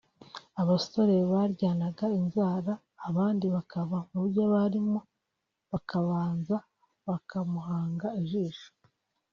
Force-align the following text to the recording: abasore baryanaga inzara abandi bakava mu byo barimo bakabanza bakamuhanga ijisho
abasore 0.61 1.15
baryanaga 1.31 2.05
inzara 2.19 2.73
abandi 3.07 3.45
bakava 3.55 3.97
mu 4.11 4.19
byo 4.27 4.43
barimo 4.53 4.99
bakabanza 5.71 6.55
bakamuhanga 7.07 8.07
ijisho 8.21 8.69